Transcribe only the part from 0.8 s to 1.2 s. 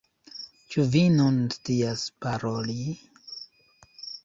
vi